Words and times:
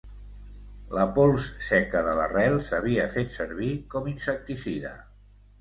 La 0.97 1.03
pols 1.17 1.45
seca 1.67 2.01
de 2.09 2.17
l'arrel 2.21 2.57
s'havia 2.71 3.07
fet 3.17 3.33
servir 3.37 3.71
com 3.93 4.11
insecticida. 4.17 4.97